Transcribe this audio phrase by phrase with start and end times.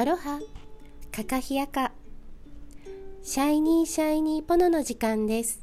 [0.00, 0.40] アロハ。
[1.14, 1.92] カカヒヤカ。
[3.22, 5.62] シャイニーシャイニーポノの時間です。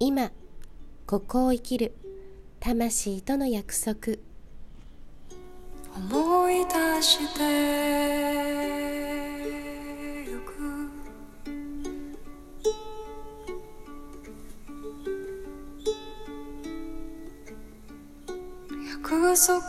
[0.00, 0.32] 今
[1.06, 1.94] ここを生きる
[2.58, 4.14] 魂との約束。
[5.94, 7.44] 思い出して
[10.28, 10.90] ゆく。
[18.90, 19.62] 約束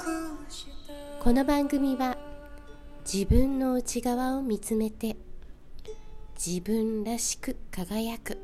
[1.24, 2.18] この番組は
[3.12, 5.16] 自分の内側を見つめて
[6.36, 8.38] 自分らしく輝く。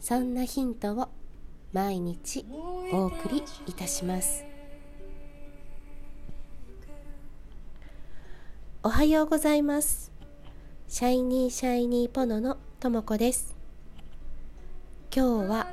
[0.00, 1.08] そんなヒントを
[1.72, 2.44] 毎日
[2.90, 4.44] お送りいたします。
[8.82, 10.10] おはようございます。
[10.88, 13.54] シャイニーシャイニーポノのともこです。
[15.14, 15.68] 今日は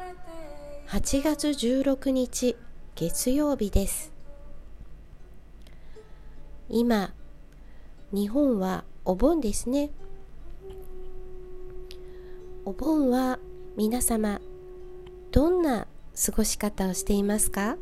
[0.90, 2.58] 8月16日
[2.94, 4.12] 月曜日です。
[6.70, 7.12] 今
[8.12, 9.90] 日本はお盆ですね。
[12.64, 13.40] お盆は
[13.76, 14.40] 皆様
[15.32, 15.88] どんな
[16.26, 17.78] 過ごし方をしていますか？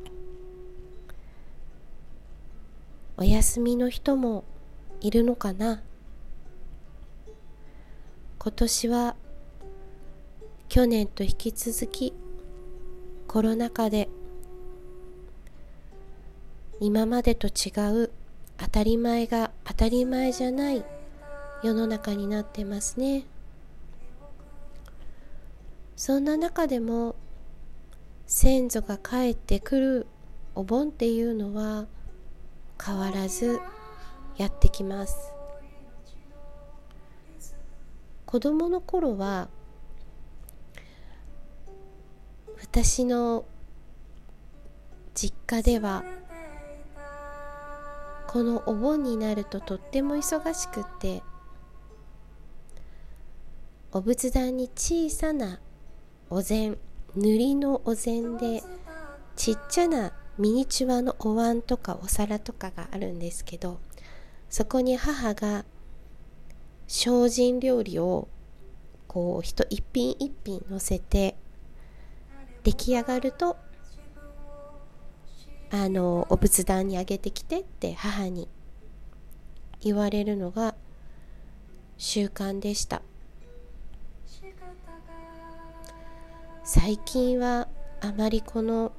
[3.17, 4.43] お休みの人も
[5.01, 5.83] いるのかな？
[8.39, 9.15] 今年は
[10.67, 12.13] 去年と引き続き
[13.27, 14.09] コロナ禍で
[16.79, 17.71] 今までと違
[18.03, 18.11] う
[18.63, 20.85] 当たり前が当たり前じゃない
[21.63, 23.25] 世の中になってますね。
[25.97, 27.15] そんな中でも
[28.25, 30.07] 先祖が帰ってくる
[30.55, 31.87] お盆っていうのは
[32.81, 33.59] 変わらず
[34.37, 35.33] やってきます。
[38.25, 39.49] 子供の頃は
[42.61, 43.43] 私の
[45.13, 46.05] 実家では
[48.33, 51.21] このお盆になるととっても忙しくって
[53.91, 55.59] お仏壇に小さな
[56.31, 56.79] お膳
[57.15, 58.63] 塗りのお膳で
[59.35, 63.79] ちっちゃなミニチュアのお椀とかお皿とかがあるんですけど
[64.49, 65.63] そこに母が
[66.87, 68.27] 精進料理を
[69.07, 71.35] こう一一品一品乗せて
[72.63, 73.57] 出来上がると
[75.75, 78.47] あのお仏壇にあげてきてって母に
[79.81, 80.75] 言われるのが
[81.97, 83.01] 習慣でした。
[86.63, 87.67] 最近は
[88.01, 88.91] あまりこの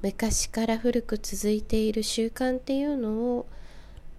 [0.00, 3.46] 昔から古く続いている習慣っていうのを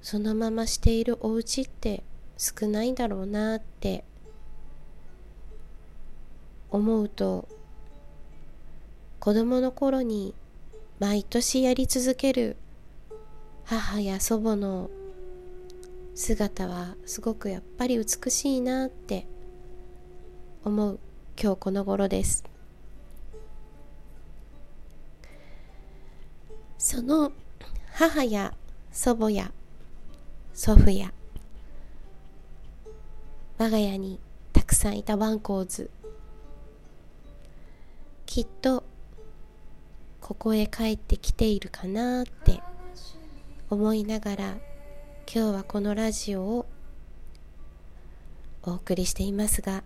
[0.04, 2.04] そのまましているお家って
[2.38, 4.04] 少ないんだろうなって
[6.70, 7.48] 思うと
[9.20, 10.36] 子供の頃に
[10.98, 12.56] 毎年やり続ける
[13.66, 14.90] 母や祖母の
[16.14, 19.28] 姿はすごくやっぱり美しいなって
[20.64, 21.00] 思う
[21.38, 22.46] 今日この頃です。
[26.78, 27.34] その
[27.92, 28.54] 母や
[28.94, 29.52] 祖母や
[30.54, 31.12] 祖父や
[33.58, 34.22] 我が家に
[34.54, 35.92] たくさんいたワンコーズ。
[38.26, 38.85] きっと
[40.26, 42.60] ここへ帰ってきているかなって
[43.70, 44.44] 思いながら
[45.32, 46.66] 今日はこのラジオを
[48.64, 49.84] お送りしていますが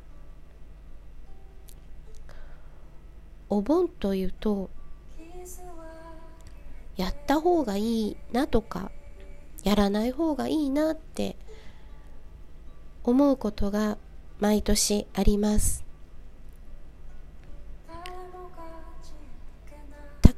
[3.50, 4.70] お盆というと
[6.96, 8.92] やった方がいいなとか
[9.66, 11.36] やらない方がいいなって
[13.04, 13.98] 思うことが
[14.40, 15.89] 毎年あります。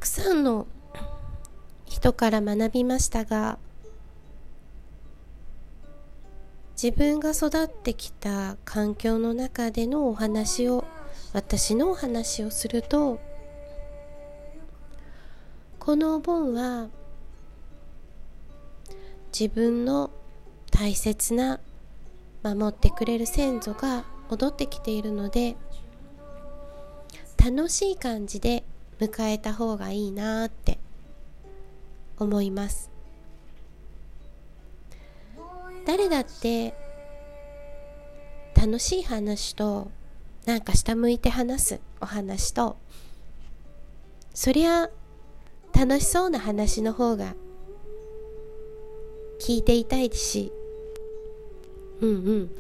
[0.01, 0.65] くさんの
[1.85, 3.59] 人から学びましたが
[6.81, 10.85] 自分が育ってきた環境の中でのお話を
[11.33, 13.21] 私のお話をすると
[15.77, 16.87] このお盆は
[19.31, 20.09] 自分の
[20.71, 21.59] 大切な
[22.41, 25.55] 守ってくれる先祖が戻ってきているので
[27.37, 28.63] 楽しい感じで
[29.01, 30.79] 迎えた方がいいなって
[32.17, 32.91] 思います。
[35.85, 36.75] 誰だって
[38.55, 39.89] 楽しい話と
[40.45, 42.77] なんか下向いて話すお話と
[44.33, 44.89] そりゃ
[45.73, 47.33] 楽しそうな話の方が
[49.41, 50.51] 聞いていたいし
[52.01, 52.51] うんうん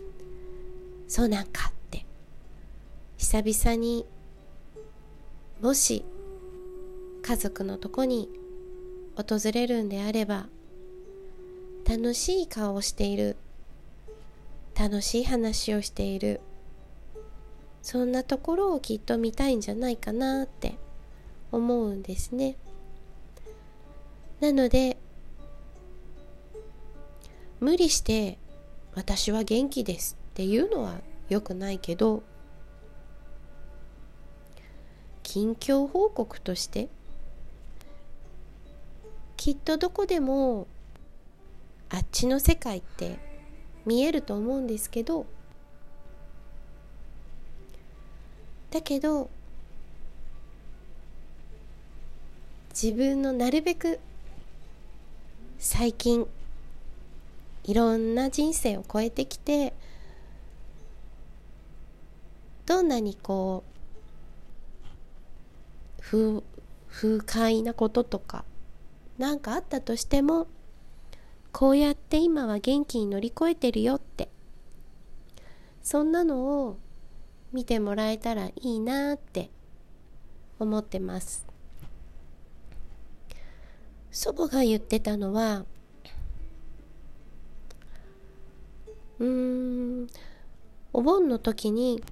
[1.07, 2.05] そうなんかって
[3.17, 4.05] 久々に
[5.61, 6.03] もし
[7.21, 8.29] 家族のとこに
[9.15, 10.47] 訪れるんであれば
[11.87, 13.35] 楽しい顔をしている
[14.77, 16.41] 楽しい話をしている
[17.81, 20.75] そんなところをきっと見たいんじゃないかなって
[21.51, 22.55] 思うんですね。
[24.39, 24.97] なので
[27.59, 28.39] 無理して
[28.95, 32.23] 私は元気ですっていうのは良くないけど
[35.21, 36.89] 近況報告として
[39.41, 40.67] きっとどこでも
[41.89, 43.17] あっちの世界って
[43.87, 45.25] 見えると思うんですけど
[48.69, 49.31] だけど
[52.69, 53.99] 自分のなるべく
[55.57, 56.27] 最近
[57.63, 59.73] いろんな人生を超えてきて
[62.67, 63.63] どんなにこ
[65.97, 66.43] う不
[66.89, 68.45] 不快なこととか
[69.21, 70.47] 何かあったとしても
[71.51, 74.29] こうやって今は元気に乗り越えてるよって。
[75.83, 76.79] そんなのを
[77.51, 79.51] 見てもらえたらいいなって
[80.59, 81.45] 思ってます。
[84.09, 85.65] 祖母が言ってたのは
[89.19, 90.07] うーん
[90.93, 92.03] お盆の時に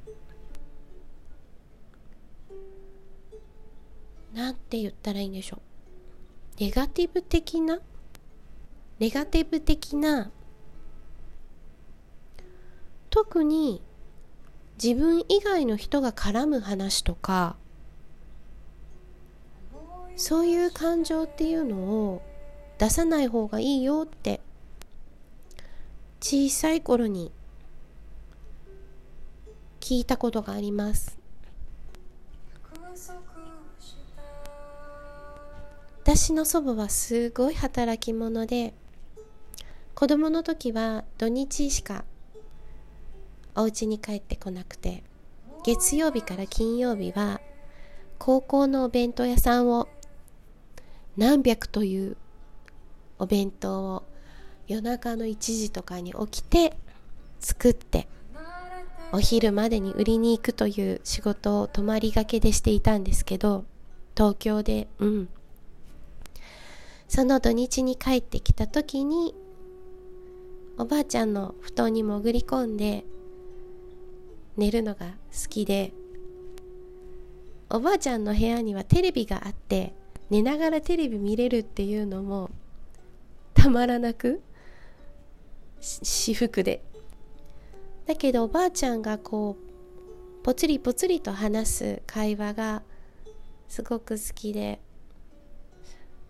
[4.33, 5.68] なんて言ったらいいんでしょう。
[6.59, 7.79] ネガティブ的な
[8.99, 10.29] ネガティブ的な
[13.09, 13.81] 特に
[14.81, 17.55] 自分以外の人が絡む話とか
[20.17, 22.21] そういう感情っていうのを
[22.77, 24.41] 出さない方がいいよって
[26.19, 27.31] 小さい頃に
[29.79, 31.18] 聞いたことがあります。
[36.11, 38.73] 私の祖母はすごい働き者で
[39.93, 42.03] 子供の時は土日しか
[43.53, 45.03] お家に帰ってこなくて
[45.63, 47.41] 月曜日から金曜日は
[48.17, 49.87] 高校のお弁当屋さんを
[51.15, 52.17] 何百という
[53.19, 54.03] お弁当を
[54.67, 56.75] 夜中の1時とかに起きて
[57.39, 58.07] 作って
[59.11, 63.63] お昼までに売りに行くという仕事を泊まりがけでしていたんですけど
[64.15, 65.29] 東京でうん
[67.09, 69.33] その土日に帰ってきた時に
[70.77, 73.03] おばあちゃんの布団に潜り込んで
[74.55, 75.91] 寝るのが好きで
[77.69, 79.93] おばあちゃんの部屋にはテレビがあって
[80.29, 82.51] 寝ながらテレビ見れるっていうのも
[83.55, 84.41] たまらなく
[85.81, 86.83] 私服で。
[88.05, 92.83] だけどおばあちゃんがこうぽつりぽつりと話す会話が
[93.67, 94.79] すごく好きで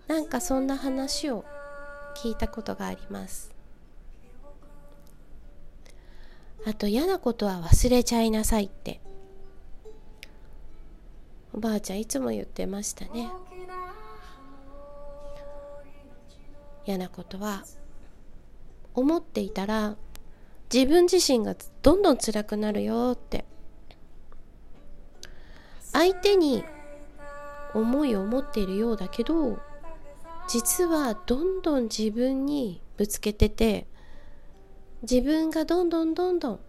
[0.09, 1.45] なんかそんな話を
[2.15, 3.51] 聞いたことがあります。
[6.65, 9.01] あと嫌なことは忘れちゃいなさいって。
[11.53, 13.29] おばあちゃんいつも言ってましたね。
[16.87, 17.63] 嫌なことは
[18.95, 19.95] 思っていたら
[20.73, 23.45] 自分自身がどんどん辛くなるよって。
[25.93, 26.63] 相手に
[27.75, 29.59] 思いを持っているようだけど
[30.49, 33.85] 実はどんどん自分にぶつけてて
[35.03, 36.59] 自分がどんどんどんどん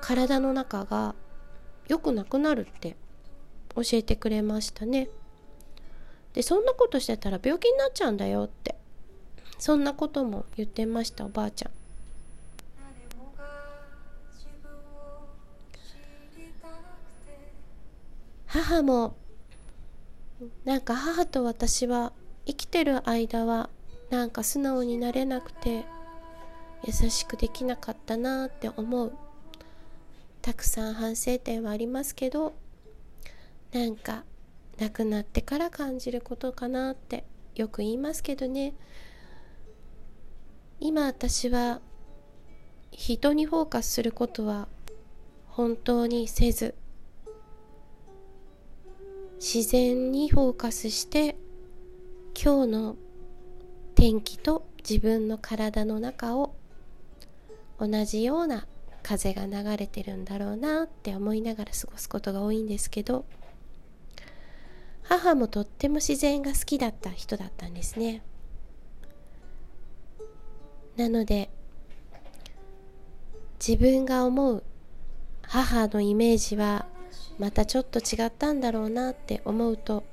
[0.00, 1.14] 体の中が
[1.86, 2.96] 良くなくなるって
[3.76, 5.08] 教えてくれましたね。
[6.32, 8.74] でそんなことしてたら病気になっちゃうんだよって
[9.60, 11.70] そんなことも言ってましたおばあちゃん。
[18.46, 19.16] 母も
[20.64, 22.12] なんか母と私は
[22.46, 23.70] 生きてる間は
[24.10, 25.84] なんか素直になれなくて
[26.84, 29.12] 優しくできなかったなって思う。
[30.42, 32.54] たくさん反省点はありますけど
[33.72, 34.24] なんか
[34.78, 37.24] 亡くなってから感じることかなって
[37.54, 38.74] よく言いますけどね。
[40.80, 41.80] 今私は
[42.90, 44.68] 人にフォーカスすることは
[45.46, 46.74] 本当にせず
[49.46, 51.36] 自然にフォーカスして
[52.34, 52.96] 今日の
[53.94, 56.54] 天気と自分の体の中を
[57.78, 58.66] 同じような
[59.02, 63.26] 風が流れてるんだろうなって思いながら過ごすことが多いんですけど
[65.02, 68.22] 母もとっても自然が好きだった人だったんですね。
[70.96, 71.50] なので
[73.60, 74.64] 自分が思う
[75.42, 76.86] 母のイメージは
[77.38, 80.04] またちょっと違ったんだろうなって思うと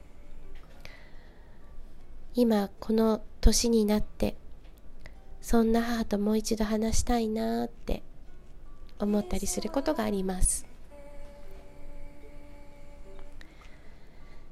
[2.33, 4.35] 今この年になって
[5.41, 8.03] そんな母ともう一度話したいなって
[8.99, 10.65] 思ったりすることがあります。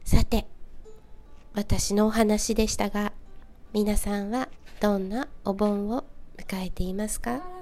[0.03, 0.47] さて
[1.53, 3.13] 私のお話でしたが
[3.73, 6.03] 皆さんはどんなお盆を
[6.37, 7.58] 迎えていますか？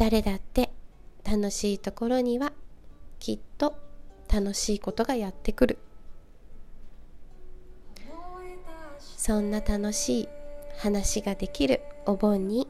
[0.00, 0.70] 誰だって
[1.30, 2.54] 楽しいところには
[3.18, 3.76] きっと
[4.32, 5.78] 楽しいことがやってくる。
[8.98, 10.28] そんな楽しい
[10.78, 12.66] 話ができるお盆に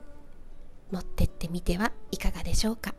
[0.90, 2.96] 持ってってみてはいかがでしょうか。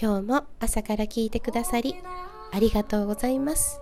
[0.00, 1.96] 今日も朝から聞いてくださり
[2.52, 3.80] ありがとうございます。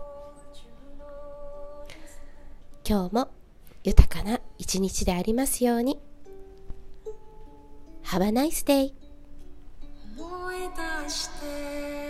[2.88, 3.29] 今日も
[3.85, 6.00] 豊かな一日でありますように。
[8.07, 8.93] Have a nice day!
[10.17, 10.69] 燃え
[11.05, 12.06] 出して